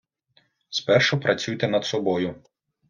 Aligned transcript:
Спершу 0.77 1.19
працюйте 1.19 1.67
над 1.67 1.85
собою. 1.85 2.35